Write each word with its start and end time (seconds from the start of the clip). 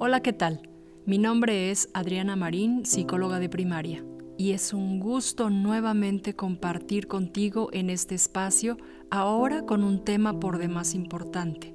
Hola, 0.00 0.20
¿qué 0.20 0.32
tal? 0.32 0.62
Mi 1.06 1.18
nombre 1.18 1.72
es 1.72 1.88
Adriana 1.92 2.36
Marín, 2.36 2.86
psicóloga 2.86 3.40
de 3.40 3.48
primaria, 3.48 4.04
y 4.36 4.52
es 4.52 4.72
un 4.72 5.00
gusto 5.00 5.50
nuevamente 5.50 6.36
compartir 6.36 7.08
contigo 7.08 7.68
en 7.72 7.90
este 7.90 8.14
espacio, 8.14 8.78
ahora 9.10 9.62
con 9.62 9.82
un 9.82 10.04
tema 10.04 10.38
por 10.38 10.58
demás 10.58 10.94
importante, 10.94 11.74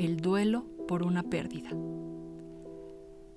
el 0.00 0.16
duelo 0.16 0.66
por 0.88 1.04
una 1.04 1.22
pérdida. 1.22 1.70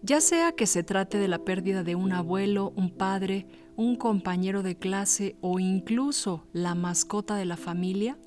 Ya 0.02 0.20
sea 0.20 0.54
que 0.54 0.66
se 0.66 0.82
trate 0.82 1.20
de 1.20 1.28
la 1.28 1.46
pérdida 1.46 1.84
de 1.84 1.94
un 1.94 2.12
abuelo, 2.12 2.74
un 2.76 2.90
padre, 2.90 3.46
un 3.76 3.98
compañero 3.98 4.64
de 4.64 4.76
clase 4.76 5.36
o 5.42 5.60
incluso 5.60 6.48
la 6.54 6.74
mascota 6.74 7.36
de 7.36 7.46
la 7.46 7.56
familia, 7.56 8.18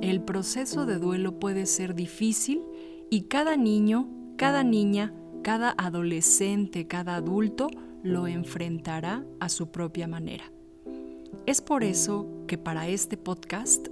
el 0.00 0.22
proceso 0.22 0.86
de 0.86 0.98
duelo 0.98 1.38
puede 1.38 1.66
ser 1.66 1.94
difícil 1.94 2.62
y 3.10 3.28
cada 3.28 3.56
niño, 3.56 4.08
cada 4.36 4.64
niña, 4.64 5.14
cada 5.42 5.74
adolescente, 5.76 6.86
cada 6.86 7.16
adulto 7.16 7.68
lo 8.02 8.26
enfrentará 8.26 9.24
a 9.40 9.48
su 9.48 9.70
propia 9.70 10.06
manera. 10.06 10.44
Es 11.46 11.60
por 11.60 11.82
eso 11.82 12.26
que 12.46 12.58
para 12.58 12.88
este 12.88 13.16
podcast 13.16 13.88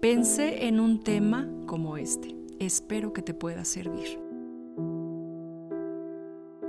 pensé 0.00 0.66
en 0.66 0.78
un 0.78 1.00
tema 1.00 1.48
como 1.66 1.96
este. 1.96 2.36
Espero 2.58 3.12
que 3.12 3.22
te 3.22 3.34
pueda 3.34 3.64
servir. 3.64 4.20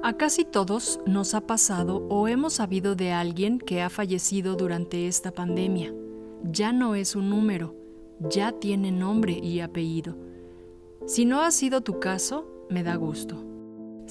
A 0.01 0.17
casi 0.17 0.43
todos 0.43 0.99
nos 1.05 1.33
ha 1.33 1.41
pasado 1.41 2.05
o 2.09 2.27
hemos 2.27 2.53
sabido 2.53 2.95
de 2.95 3.11
alguien 3.11 3.59
que 3.59 3.81
ha 3.81 3.89
fallecido 3.89 4.55
durante 4.55 5.07
esta 5.07 5.31
pandemia. 5.31 5.93
Ya 6.51 6.73
no 6.73 6.95
es 6.95 7.15
un 7.15 7.29
número, 7.29 7.75
ya 8.19 8.51
tiene 8.51 8.91
nombre 8.91 9.33
y 9.33 9.59
apellido. 9.59 10.17
Si 11.05 11.25
no 11.25 11.41
ha 11.41 11.51
sido 11.51 11.81
tu 11.81 11.99
caso, 11.99 12.65
me 12.69 12.83
da 12.83 12.95
gusto. 12.95 13.52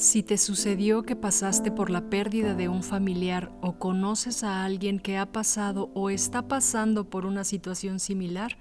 Si 0.03 0.25
te 0.25 0.37
sucedió 0.37 1.05
que 1.05 1.15
pasaste 1.15 1.71
por 1.71 1.89
la 1.89 2.11
pérdida 2.11 2.57
de 2.57 2.69
un 2.69 2.83
familiar 2.83 3.53
o 3.61 3.75
conoces 3.79 4.43
a 4.43 4.65
alguien 4.65 4.99
que 4.99 5.17
ha 5.17 5.27
pasado 5.27 5.93
o 5.95 6.11
está 6.11 6.49
pasando 6.49 7.09
por 7.09 7.25
una 7.25 7.45
situación 7.45 8.01
similar, 8.01 8.57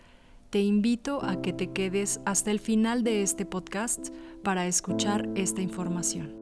te 0.52 0.62
invito 0.62 1.26
a 1.26 1.42
que 1.42 1.52
te 1.52 1.72
quedes 1.72 2.22
hasta 2.26 2.52
el 2.52 2.60
final 2.60 3.04
de 3.04 3.24
este 3.24 3.48
podcast 3.48 4.10
para 4.44 4.68
escuchar 4.68 5.30
esta 5.34 5.64
información. 5.64 6.36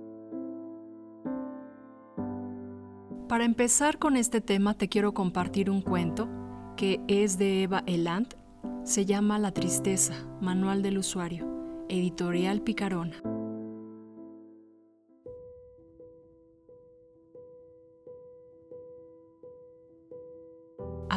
Para 3.29 3.45
empezar 3.45 3.99
con 3.99 4.17
este 4.17 4.41
tema 4.41 4.73
te 4.73 4.89
quiero 4.89 5.13
compartir 5.13 5.69
un 5.69 5.81
cuento 5.81 6.27
que 6.75 6.99
es 7.07 7.37
de 7.37 7.63
Eva 7.63 7.83
Eland, 7.85 8.35
se 8.83 9.05
llama 9.05 9.39
La 9.39 9.53
Tristeza, 9.53 10.15
Manual 10.41 10.81
del 10.81 10.97
Usuario, 10.97 11.85
editorial 11.87 12.61
Picarona. 12.61 13.38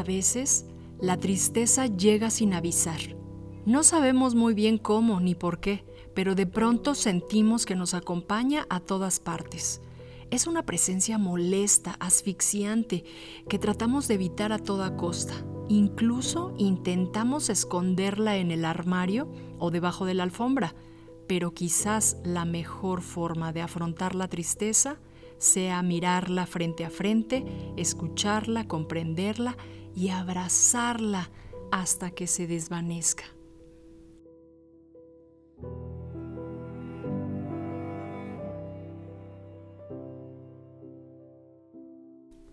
A 0.03 0.05
veces, 0.05 0.67
la 1.01 1.17
tristeza 1.17 1.87
llega 1.87 2.31
sin 2.31 2.55
avisar. 2.55 2.99
No 3.67 3.85
sabemos 3.85 4.35
muy 4.35 4.53
bien 4.53 4.77
cómo 4.77 5.21
ni 5.21 5.37
por 5.37 5.61
qué, 5.61 5.85
pero 6.13 6.35
de 6.35 6.45
pronto 6.45 6.97
sentimos 6.97 7.67
que 7.67 7.77
nos 7.77 7.95
acompaña 7.95 8.67
a 8.69 8.81
todas 8.81 9.21
partes. 9.21 9.81
Es 10.33 10.49
una 10.49 10.65
presencia 10.65 11.19
molesta, 11.19 11.95
asfixiante, 12.01 13.05
que 13.49 13.61
tratamos 13.61 14.09
de 14.09 14.15
evitar 14.15 14.53
a 14.53 14.59
toda 14.59 14.97
costa. 14.97 15.35
Incluso 15.69 16.53
intentamos 16.59 17.49
esconderla 17.49 18.39
en 18.39 18.51
el 18.51 18.65
armario 18.65 19.31
o 19.61 19.71
debajo 19.71 20.05
de 20.05 20.15
la 20.15 20.25
alfombra, 20.25 20.75
pero 21.29 21.55
quizás 21.55 22.17
la 22.25 22.45
mejor 22.45 23.03
forma 23.03 23.53
de 23.53 23.63
afrontar 23.63 24.17
la 24.17 24.27
tristeza 24.27 24.99
sea 25.39 25.83
mirarla 25.83 26.47
frente 26.47 26.85
a 26.85 26.91
frente, 26.91 27.45
escucharla, 27.77 28.67
comprenderla 28.69 29.57
y 29.95 30.09
abrazarla 30.11 31.31
hasta 31.71 32.11
que 32.11 32.27
se 32.27 32.47
desvanezca. 32.47 33.25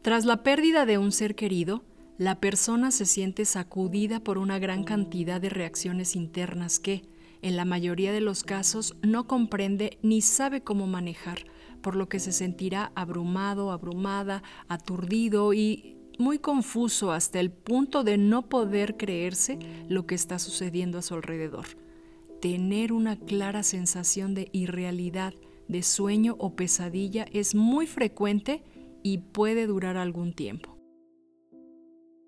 Tras 0.02 0.26
la 0.26 0.44
pérdida 0.44 0.86
de 0.86 0.98
un 0.98 1.12
ser 1.12 1.36
querido, 1.36 1.84
la 2.18 2.40
persona 2.40 2.90
se 2.92 3.06
siente 3.06 3.46
sacudida 3.46 4.22
por 4.22 4.38
una 4.38 4.58
gran 4.58 4.84
cantidad 4.84 5.40
de 5.40 5.50
reacciones 5.50 6.16
internas 6.16 6.80
que, 6.80 7.04
en 7.42 7.56
la 7.56 7.66
mayoría 7.66 8.12
de 8.12 8.22
los 8.22 8.44
casos, 8.44 8.96
no 9.02 9.28
comprende 9.28 10.00
ni 10.02 10.22
sabe 10.22 10.62
cómo 10.62 10.88
manejar, 10.88 11.46
por 11.82 11.96
lo 11.96 12.10
que 12.10 12.20
se 12.20 12.32
sentirá 12.32 12.92
abrumado, 12.96 13.72
abrumada, 13.72 14.42
aturdido 14.68 15.54
y 15.54 15.99
muy 16.20 16.38
confuso 16.38 17.12
hasta 17.12 17.40
el 17.40 17.50
punto 17.50 18.04
de 18.04 18.18
no 18.18 18.50
poder 18.50 18.98
creerse 18.98 19.58
lo 19.88 20.06
que 20.06 20.16
está 20.16 20.38
sucediendo 20.38 21.00
a 21.00 21.02
su 21.02 21.16
alrededor. 21.16 21.66
Tener 22.42 22.94
una 22.94 23.18
clara 23.18 23.64
sensación 23.64 24.34
de 24.36 24.50
irrealidad, 24.52 25.34
de 25.68 25.82
sueño 25.82 26.36
o 26.38 26.56
pesadilla 26.56 27.26
es 27.32 27.56
muy 27.56 27.88
frecuente 27.88 28.64
y 29.02 29.20
puede 29.20 29.66
durar 29.66 29.98
algún 29.98 30.34
tiempo. 30.34 30.78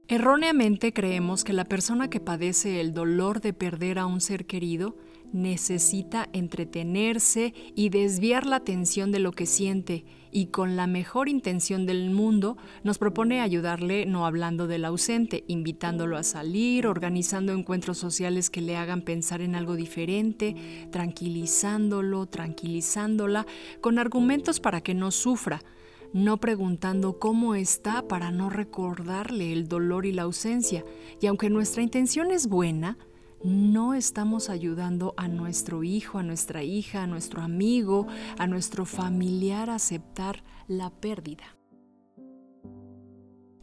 Erróneamente 0.07 0.91
creemos 0.91 1.43
que 1.43 1.53
la 1.53 1.65
persona 1.65 2.09
que 2.09 2.19
padece 2.19 2.81
el 2.81 2.93
dolor 2.93 3.39
de 3.39 3.53
perder 3.53 3.97
a 3.99 4.05
un 4.05 4.19
ser 4.19 4.45
querido 4.45 4.97
necesita 5.31 6.29
entretenerse 6.33 7.53
y 7.75 7.89
desviar 7.89 8.45
la 8.45 8.57
atención 8.57 9.11
de 9.11 9.19
lo 9.19 9.31
que 9.31 9.45
siente 9.45 10.05
y 10.31 10.47
con 10.47 10.75
la 10.75 10.87
mejor 10.87 11.29
intención 11.29 11.85
del 11.85 12.09
mundo 12.09 12.57
nos 12.83 12.97
propone 12.97 13.41
ayudarle 13.41 14.05
no 14.05 14.25
hablando 14.25 14.67
del 14.67 14.85
ausente, 14.85 15.43
invitándolo 15.47 16.17
a 16.17 16.23
salir, 16.23 16.87
organizando 16.87 17.51
encuentros 17.51 17.97
sociales 17.97 18.49
que 18.49 18.61
le 18.61 18.77
hagan 18.77 19.01
pensar 19.01 19.41
en 19.41 19.55
algo 19.55 19.75
diferente, 19.75 20.55
tranquilizándolo, 20.91 22.25
tranquilizándola, 22.25 23.45
con 23.81 23.99
argumentos 23.99 24.59
para 24.59 24.81
que 24.81 24.93
no 24.93 25.11
sufra, 25.11 25.61
no 26.13 26.37
preguntando 26.37 27.19
cómo 27.19 27.55
está 27.55 28.07
para 28.07 28.31
no 28.31 28.49
recordarle 28.49 29.53
el 29.53 29.67
dolor 29.67 30.05
y 30.05 30.11
la 30.11 30.23
ausencia. 30.23 30.83
Y 31.21 31.27
aunque 31.27 31.49
nuestra 31.49 31.83
intención 31.83 32.31
es 32.31 32.47
buena, 32.47 32.97
no 33.43 33.93
estamos 33.93 34.49
ayudando 34.49 35.13
a 35.17 35.27
nuestro 35.27 35.83
hijo, 35.83 36.19
a 36.19 36.23
nuestra 36.23 36.63
hija, 36.63 37.03
a 37.03 37.07
nuestro 37.07 37.41
amigo, 37.41 38.07
a 38.37 38.47
nuestro 38.47 38.85
familiar 38.85 39.69
a 39.69 39.75
aceptar 39.75 40.43
la 40.67 40.89
pérdida. 40.89 41.57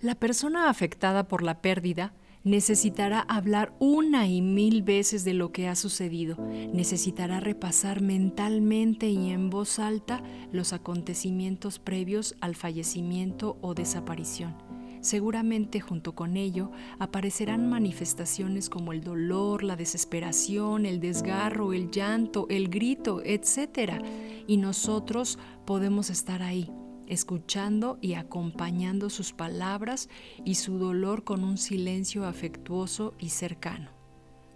La 0.00 0.14
persona 0.14 0.68
afectada 0.68 1.26
por 1.26 1.42
la 1.42 1.60
pérdida 1.60 2.14
necesitará 2.44 3.20
hablar 3.20 3.74
una 3.80 4.28
y 4.28 4.42
mil 4.42 4.82
veces 4.82 5.24
de 5.24 5.34
lo 5.34 5.52
que 5.52 5.68
ha 5.68 5.74
sucedido, 5.74 6.36
necesitará 6.72 7.40
repasar 7.40 8.00
mentalmente 8.00 9.08
y 9.08 9.30
en 9.30 9.50
voz 9.50 9.78
alta 9.78 10.22
los 10.52 10.72
acontecimientos 10.72 11.78
previos 11.78 12.36
al 12.40 12.54
fallecimiento 12.54 13.58
o 13.60 13.74
desaparición 13.74 14.77
Seguramente 15.00 15.80
junto 15.80 16.14
con 16.14 16.36
ello 16.36 16.70
aparecerán 16.98 17.68
manifestaciones 17.68 18.68
como 18.68 18.92
el 18.92 19.02
dolor, 19.02 19.62
la 19.62 19.76
desesperación, 19.76 20.86
el 20.86 21.00
desgarro, 21.00 21.72
el 21.72 21.90
llanto, 21.90 22.46
el 22.50 22.68
grito, 22.68 23.22
etc. 23.24 24.02
Y 24.46 24.56
nosotros 24.56 25.38
podemos 25.64 26.10
estar 26.10 26.42
ahí, 26.42 26.70
escuchando 27.06 27.98
y 28.00 28.14
acompañando 28.14 29.10
sus 29.10 29.32
palabras 29.32 30.08
y 30.44 30.56
su 30.56 30.78
dolor 30.78 31.24
con 31.24 31.44
un 31.44 31.58
silencio 31.58 32.26
afectuoso 32.26 33.14
y 33.18 33.30
cercano. 33.30 33.90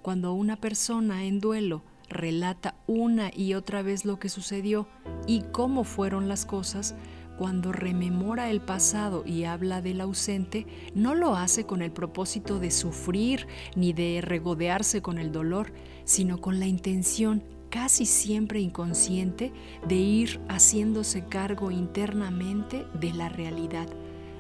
Cuando 0.02 0.32
una 0.34 0.56
persona 0.56 1.24
en 1.24 1.38
duelo 1.38 1.84
relata 2.08 2.74
una 2.86 3.30
y 3.34 3.54
otra 3.54 3.82
vez 3.82 4.04
lo 4.04 4.18
que 4.18 4.28
sucedió 4.28 4.86
y 5.26 5.42
cómo 5.52 5.84
fueron 5.84 6.28
las 6.28 6.44
cosas, 6.44 6.94
cuando 7.42 7.72
rememora 7.72 8.50
el 8.50 8.60
pasado 8.60 9.24
y 9.26 9.42
habla 9.42 9.82
del 9.82 10.00
ausente, 10.00 10.64
no 10.94 11.16
lo 11.16 11.34
hace 11.34 11.66
con 11.66 11.82
el 11.82 11.90
propósito 11.90 12.60
de 12.60 12.70
sufrir 12.70 13.48
ni 13.74 13.92
de 13.92 14.20
regodearse 14.22 15.02
con 15.02 15.18
el 15.18 15.32
dolor, 15.32 15.72
sino 16.04 16.40
con 16.40 16.60
la 16.60 16.68
intención 16.68 17.42
casi 17.68 18.06
siempre 18.06 18.60
inconsciente, 18.60 19.52
de 19.88 19.96
ir 19.96 20.40
haciéndose 20.48 21.24
cargo 21.24 21.72
internamente 21.72 22.86
de 23.00 23.12
la 23.12 23.28
realidad 23.28 23.88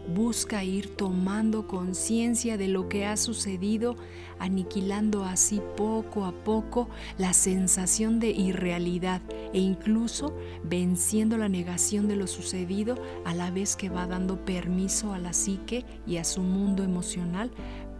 busca 0.08 0.64
ir 0.64 0.94
tomando 0.96 1.66
conciencia 1.66 2.56
de 2.56 2.68
lo 2.68 2.88
que 2.88 3.06
ha 3.06 3.16
sucedido, 3.16 3.96
aniquilando 4.38 5.24
así 5.24 5.60
poco 5.76 6.24
a 6.24 6.32
poco 6.32 6.88
la 7.18 7.32
sensación 7.32 8.18
de 8.18 8.30
irrealidad 8.30 9.22
e 9.52 9.60
incluso 9.60 10.34
venciendo 10.64 11.38
la 11.38 11.48
negación 11.48 12.08
de 12.08 12.16
lo 12.16 12.26
sucedido 12.26 12.96
a 13.24 13.34
la 13.34 13.50
vez 13.50 13.76
que 13.76 13.88
va 13.88 14.06
dando 14.06 14.44
permiso 14.44 15.12
a 15.12 15.18
la 15.18 15.32
psique 15.32 15.84
y 16.06 16.16
a 16.16 16.24
su 16.24 16.42
mundo 16.42 16.82
emocional 16.82 17.50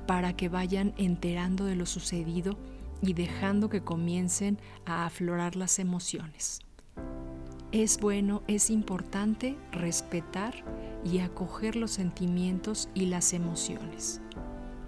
para 0.06 0.34
que 0.34 0.48
vayan 0.48 0.94
enterando 0.96 1.64
de 1.64 1.76
lo 1.76 1.86
sucedido 1.86 2.58
y 3.02 3.14
dejando 3.14 3.68
que 3.68 3.82
comiencen 3.82 4.58
a 4.84 5.06
aflorar 5.06 5.56
las 5.56 5.78
emociones. 5.78 6.60
Es 7.72 7.98
bueno, 7.98 8.42
es 8.48 8.68
importante 8.68 9.56
respetar 9.70 10.54
y 11.06 11.20
acoger 11.20 11.74
los 11.74 11.92
sentimientos 11.92 12.90
y 12.92 13.06
las 13.06 13.32
emociones. 13.32 14.20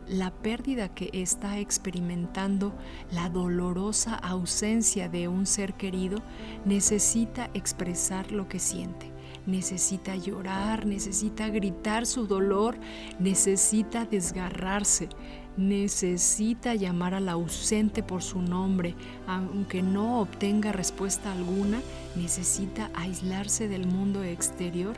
La 0.06 0.30
pérdida 0.34 0.94
que 0.94 1.08
está 1.14 1.58
experimentando 1.58 2.74
la 3.10 3.30
dolorosa 3.30 4.14
ausencia 4.16 5.08
de 5.08 5.28
un 5.28 5.46
ser 5.46 5.72
querido 5.72 6.18
necesita 6.66 7.48
expresar 7.54 8.30
lo 8.32 8.48
que 8.48 8.58
siente. 8.58 9.13
Necesita 9.46 10.16
llorar, 10.16 10.86
necesita 10.86 11.48
gritar 11.48 12.06
su 12.06 12.26
dolor, 12.26 12.78
necesita 13.18 14.04
desgarrarse, 14.04 15.08
necesita 15.56 16.74
llamar 16.74 17.14
al 17.14 17.28
ausente 17.28 18.02
por 18.02 18.22
su 18.22 18.40
nombre, 18.40 18.94
aunque 19.26 19.82
no 19.82 20.20
obtenga 20.20 20.72
respuesta 20.72 21.32
alguna, 21.32 21.80
necesita 22.16 22.90
aislarse 22.94 23.68
del 23.68 23.86
mundo 23.86 24.22
exterior 24.22 24.96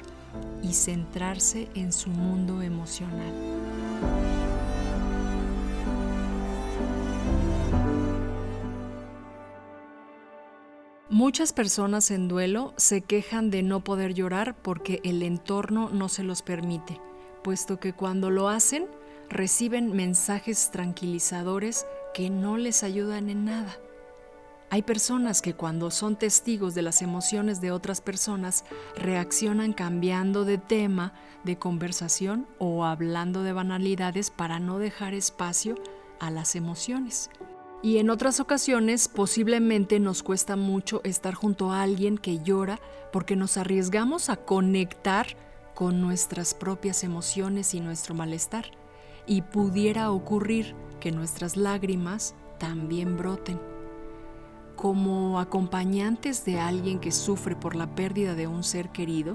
y 0.62 0.72
centrarse 0.74 1.68
en 1.74 1.92
su 1.92 2.10
mundo 2.10 2.62
emocional. 2.62 3.32
Muchas 11.08 11.52
personas 11.52 12.10
en 12.10 12.26
duelo 12.26 12.74
se 12.76 13.00
quejan 13.00 13.48
de 13.48 13.62
no 13.62 13.84
poder 13.84 14.12
llorar 14.12 14.56
porque 14.60 15.00
el 15.04 15.22
entorno 15.22 15.88
no 15.88 16.08
se 16.08 16.24
los 16.24 16.42
permite, 16.42 17.00
puesto 17.44 17.78
que 17.78 17.92
cuando 17.92 18.28
lo 18.28 18.48
hacen 18.48 18.88
reciben 19.28 19.94
mensajes 19.94 20.72
tranquilizadores 20.72 21.86
que 22.12 22.28
no 22.28 22.56
les 22.56 22.82
ayudan 22.82 23.30
en 23.30 23.44
nada. 23.44 23.78
Hay 24.68 24.82
personas 24.82 25.42
que 25.42 25.54
cuando 25.54 25.92
son 25.92 26.16
testigos 26.16 26.74
de 26.74 26.82
las 26.82 27.00
emociones 27.02 27.60
de 27.60 27.70
otras 27.70 28.00
personas 28.00 28.64
reaccionan 28.96 29.74
cambiando 29.74 30.44
de 30.44 30.58
tema 30.58 31.12
de 31.44 31.56
conversación 31.56 32.48
o 32.58 32.84
hablando 32.84 33.44
de 33.44 33.52
banalidades 33.52 34.30
para 34.30 34.58
no 34.58 34.80
dejar 34.80 35.14
espacio 35.14 35.76
a 36.18 36.32
las 36.32 36.56
emociones. 36.56 37.30
Y 37.82 37.98
en 37.98 38.10
otras 38.10 38.40
ocasiones 38.40 39.08
posiblemente 39.08 40.00
nos 40.00 40.22
cuesta 40.22 40.56
mucho 40.56 41.00
estar 41.04 41.34
junto 41.34 41.70
a 41.70 41.82
alguien 41.82 42.18
que 42.18 42.42
llora 42.42 42.80
porque 43.12 43.36
nos 43.36 43.56
arriesgamos 43.56 44.28
a 44.30 44.36
conectar 44.36 45.26
con 45.74 46.00
nuestras 46.00 46.54
propias 46.54 47.04
emociones 47.04 47.74
y 47.74 47.80
nuestro 47.80 48.14
malestar 48.14 48.64
y 49.26 49.42
pudiera 49.42 50.10
ocurrir 50.10 50.74
que 51.00 51.12
nuestras 51.12 51.56
lágrimas 51.56 52.34
también 52.58 53.16
broten. 53.16 53.60
Como 54.74 55.38
acompañantes 55.38 56.44
de 56.44 56.58
alguien 56.58 56.98
que 56.98 57.12
sufre 57.12 57.56
por 57.56 57.76
la 57.76 57.94
pérdida 57.94 58.34
de 58.34 58.46
un 58.46 58.64
ser 58.64 58.90
querido, 58.90 59.34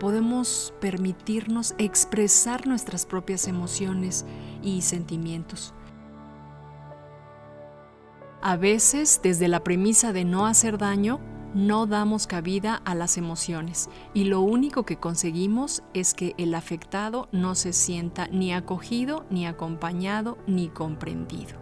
podemos 0.00 0.72
permitirnos 0.80 1.74
expresar 1.78 2.66
nuestras 2.66 3.06
propias 3.06 3.46
emociones 3.46 4.24
y 4.62 4.82
sentimientos. 4.82 5.74
A 8.42 8.56
veces, 8.56 9.20
desde 9.22 9.48
la 9.48 9.62
premisa 9.62 10.14
de 10.14 10.24
no 10.24 10.46
hacer 10.46 10.78
daño, 10.78 11.20
no 11.52 11.86
damos 11.86 12.26
cabida 12.26 12.76
a 12.86 12.94
las 12.94 13.18
emociones 13.18 13.90
y 14.14 14.24
lo 14.24 14.40
único 14.40 14.84
que 14.84 14.96
conseguimos 14.96 15.82
es 15.92 16.14
que 16.14 16.34
el 16.38 16.54
afectado 16.54 17.28
no 17.32 17.54
se 17.54 17.74
sienta 17.74 18.28
ni 18.28 18.54
acogido, 18.54 19.26
ni 19.28 19.46
acompañado, 19.46 20.38
ni 20.46 20.68
comprendido. 20.68 21.58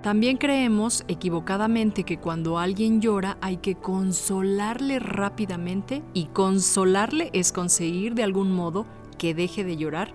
También 0.00 0.36
creemos 0.36 1.02
equivocadamente 1.08 2.04
que 2.04 2.18
cuando 2.18 2.58
alguien 2.58 3.00
llora 3.00 3.36
hay 3.40 3.56
que 3.56 3.74
consolarle 3.74 5.00
rápidamente 5.00 6.04
y 6.12 6.26
consolarle 6.26 7.30
es 7.32 7.50
conseguir 7.50 8.14
de 8.14 8.22
algún 8.22 8.52
modo 8.52 8.86
que 9.18 9.34
deje 9.34 9.64
de 9.64 9.76
llorar 9.76 10.12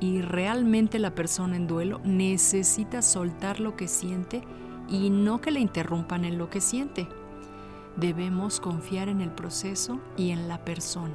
y 0.00 0.22
realmente 0.22 0.98
la 0.98 1.14
persona 1.14 1.56
en 1.56 1.66
duelo 1.66 2.00
necesita 2.04 3.02
soltar 3.02 3.60
lo 3.60 3.76
que 3.76 3.88
siente 3.88 4.42
y 4.88 5.10
no 5.10 5.40
que 5.40 5.50
le 5.50 5.60
interrumpan 5.60 6.24
en 6.24 6.38
lo 6.38 6.50
que 6.50 6.60
siente 6.60 7.08
debemos 7.96 8.60
confiar 8.60 9.08
en 9.08 9.20
el 9.20 9.30
proceso 9.30 10.00
y 10.16 10.30
en 10.30 10.48
la 10.48 10.64
persona. 10.64 11.14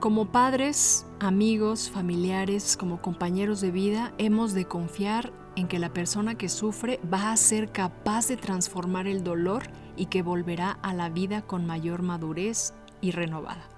Como 0.00 0.32
padres, 0.32 1.06
amigos, 1.20 1.88
familiares, 1.88 2.76
como 2.76 3.00
compañeros 3.00 3.60
de 3.60 3.70
vida, 3.70 4.12
hemos 4.18 4.52
de 4.52 4.64
confiar 4.64 5.32
en 5.54 5.68
que 5.68 5.78
la 5.78 5.92
persona 5.92 6.34
que 6.34 6.48
sufre 6.48 6.98
va 7.12 7.30
a 7.30 7.36
ser 7.36 7.70
capaz 7.70 8.26
de 8.26 8.36
transformar 8.36 9.06
el 9.06 9.22
dolor 9.22 9.62
y 9.96 10.06
que 10.06 10.22
volverá 10.22 10.72
a 10.82 10.92
la 10.92 11.08
vida 11.08 11.42
con 11.42 11.66
mayor 11.66 12.02
madurez 12.02 12.74
y 13.00 13.12
renovada. 13.12 13.68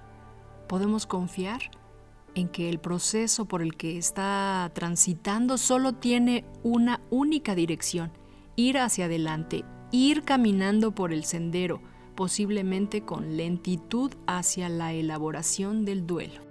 Podemos 0.66 1.04
confiar 1.04 1.60
en 2.34 2.48
que 2.48 2.68
el 2.68 2.78
proceso 2.78 3.46
por 3.46 3.62
el 3.62 3.76
que 3.76 3.98
está 3.98 4.70
transitando 4.74 5.58
solo 5.58 5.94
tiene 5.94 6.44
una 6.62 7.00
única 7.10 7.54
dirección, 7.54 8.12
ir 8.56 8.78
hacia 8.78 9.06
adelante, 9.06 9.64
ir 9.90 10.22
caminando 10.22 10.94
por 10.94 11.12
el 11.12 11.24
sendero, 11.24 11.80
posiblemente 12.14 13.02
con 13.02 13.36
lentitud 13.36 14.12
hacia 14.26 14.68
la 14.68 14.92
elaboración 14.92 15.84
del 15.84 16.06
duelo. 16.06 16.42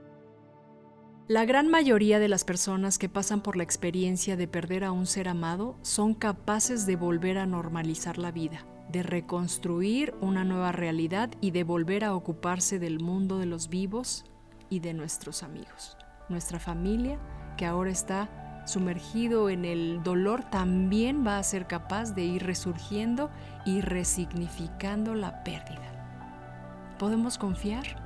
La 1.28 1.46
gran 1.46 1.70
mayoría 1.70 2.20
de 2.20 2.28
las 2.28 2.44
personas 2.44 2.98
que 2.98 3.08
pasan 3.08 3.42
por 3.42 3.56
la 3.56 3.64
experiencia 3.64 4.36
de 4.36 4.48
perder 4.48 4.84
a 4.84 4.92
un 4.92 5.06
ser 5.06 5.30
amado 5.30 5.78
son 5.82 6.14
capaces 6.14 6.86
de 6.86 6.98
volver 6.98 7.38
a 7.38 7.46
normalizar 7.46 8.18
la 8.18 8.32
vida, 8.32 8.66
de 8.92 9.04
reconstruir 9.04 10.14
una 10.20 10.44
nueva 10.44 10.74
realidad 10.74 11.32
y 11.40 11.52
de 11.52 11.64
volver 11.64 12.04
a 12.04 12.14
ocuparse 12.14 12.78
del 12.78 13.00
mundo 13.00 13.40
de 13.40 13.46
los 13.46 13.70
vivos 13.70 14.26
y 14.70 14.80
de 14.80 14.94
nuestros 14.94 15.44
amigos. 15.44 15.98
Nuestra 16.30 16.60
familia, 16.60 17.18
que 17.58 17.66
ahora 17.66 17.92
está 17.92 18.30
sumergido 18.66 19.50
en 19.50 19.66
el 19.66 20.02
dolor, 20.04 20.44
también 20.44 21.26
va 21.26 21.38
a 21.38 21.44
ser 21.44 21.68
capaz 21.68 22.14
de 22.14 22.24
ir 22.24 22.44
resurgiendo 22.44 23.30
y 23.66 23.82
resignificando 23.82 25.16
la 25.16 25.44
pérdida. 25.44 26.96
Podemos 26.98 27.38
confiar 27.38 28.02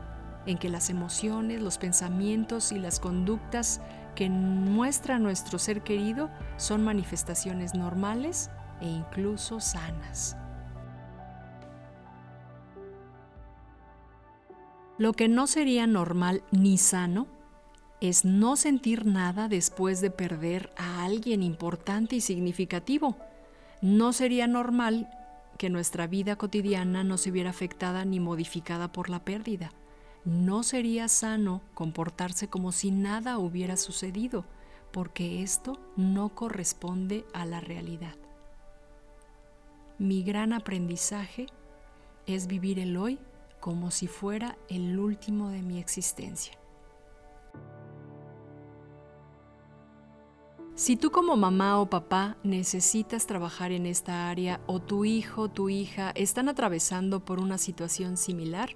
en 0.48 0.58
que 0.58 0.70
las 0.70 0.90
emociones, 0.90 1.62
los 1.62 1.78
pensamientos 1.78 2.72
y 2.72 2.80
las 2.80 3.00
conductas 3.00 3.82
que 4.16 4.30
muestra 4.30 5.20
nuestro 5.20 5.60
ser 5.60 5.84
querido 5.84 6.30
son 6.56 6.84
manifestaciones 6.84 7.76
normales 7.76 8.50
e 8.82 8.88
incluso 8.88 9.60
sanas. 9.60 10.38
Lo 14.98 15.14
que 15.14 15.28
no 15.28 15.46
sería 15.46 15.86
normal 15.86 16.44
ni 16.52 16.78
sano 16.78 17.28
es 18.02 18.26
no 18.26 18.56
sentir 18.56 19.06
nada 19.06 19.48
después 19.48 20.02
de 20.02 20.10
perder 20.10 20.72
a 20.76 21.04
alguien 21.04 21.44
importante 21.44 22.16
y 22.16 22.22
significativo. 22.22 23.16
No 23.82 24.12
sería 24.12 24.48
normal 24.48 25.10
que 25.58 25.70
nuestra 25.70 26.08
vida 26.08 26.36
cotidiana 26.36 27.04
no 27.04 27.18
se 27.18 27.32
viera 27.32 27.52
afectada 27.52 28.06
ni 28.06 28.20
modificada 28.20 28.92
por 28.92 29.10
la 29.10 29.24
pérdida. 29.24 29.72
No 30.26 30.64
sería 30.64 31.08
sano 31.08 31.62
comportarse 31.74 32.48
como 32.48 32.72
si 32.72 32.92
nada 32.92 33.38
hubiera 33.38 33.78
sucedido, 33.78 34.46
porque 34.92 35.44
esto 35.44 35.80
no 35.96 36.30
corresponde 36.30 37.26
a 37.34 37.46
la 37.46 37.60
realidad. 37.60 38.16
Mi 40.00 40.24
gran 40.24 40.54
aprendizaje 40.54 41.48
es 42.26 42.48
vivir 42.48 42.78
el 42.80 42.98
hoy 42.98 43.20
como 43.60 43.92
si 43.92 44.08
fuera 44.08 44.58
el 44.70 45.00
último 45.00 45.50
de 45.50 45.62
mi 45.62 45.80
existencia. 45.80 46.58
Si 50.78 50.96
tú 50.96 51.10
como 51.10 51.36
mamá 51.36 51.80
o 51.82 51.90
papá 51.90 52.38
necesitas 52.44 53.26
trabajar 53.26 53.72
en 53.72 53.88
esta 53.88 54.30
área 54.30 54.62
o 54.68 54.80
tu 54.80 55.06
hijo 55.06 55.44
o 55.44 55.50
tu 55.50 55.70
hija 55.70 56.12
están 56.12 56.50
atravesando 56.50 57.26
por 57.26 57.40
una 57.40 57.58
situación 57.58 58.16
similar, 58.16 58.76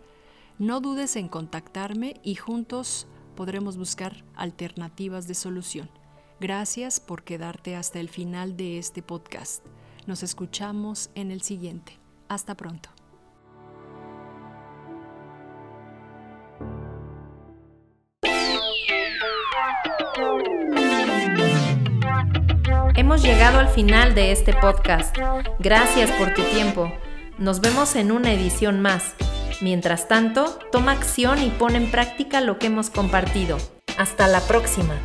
no 0.58 0.82
dudes 0.82 1.16
en 1.16 1.28
contactarme 1.28 2.20
y 2.24 2.36
juntos 2.36 3.08
podremos 3.36 3.78
buscar 3.78 4.24
alternativas 4.36 5.28
de 5.28 5.36
solución. 5.36 5.92
Gracias 6.40 7.00
por 7.00 7.24
quedarte 7.24 7.76
hasta 7.76 8.00
el 8.00 8.10
final 8.10 8.58
de 8.58 8.80
este 8.80 9.04
podcast. 9.04 9.64
Nos 10.08 10.24
escuchamos 10.24 11.12
en 11.14 11.30
el 11.30 11.44
siguiente. 11.44 12.00
Hasta 12.28 12.56
pronto. 12.56 13.01
Final 23.72 24.14
de 24.14 24.32
este 24.32 24.54
podcast. 24.54 25.16
Gracias 25.60 26.12
por 26.12 26.34
tu 26.34 26.44
tiempo. 26.44 26.92
Nos 27.38 27.62
vemos 27.62 27.96
en 27.96 28.12
una 28.12 28.34
edición 28.34 28.82
más. 28.82 29.16
Mientras 29.62 30.08
tanto, 30.08 30.60
toma 30.72 30.92
acción 30.92 31.42
y 31.42 31.50
pon 31.50 31.76
en 31.76 31.90
práctica 31.90 32.42
lo 32.42 32.60
que 32.60 32.68
hemos 32.68 32.90
compartido. 32.90 33.58
Hasta 33.98 34.28
la 34.28 34.42
próxima. 34.42 34.96